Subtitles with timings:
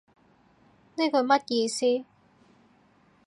[0.95, 2.05] 呢句乜意思